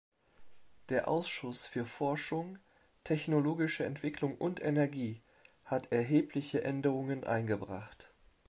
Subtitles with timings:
[0.89, 2.57] Der Ausschuss für Forschung,
[3.03, 5.21] technologische Entwicklung und Energie
[5.63, 8.11] hat erhebliche Änderungen eingebracht.